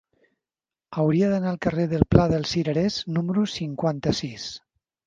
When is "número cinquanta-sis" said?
3.19-4.53